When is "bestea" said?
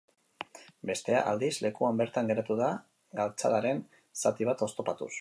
0.89-1.19